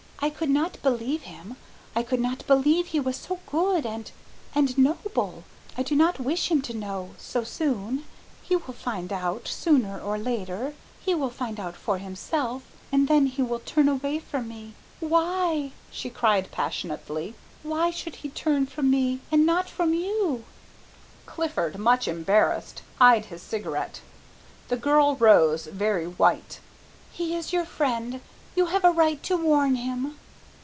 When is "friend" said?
27.65-28.21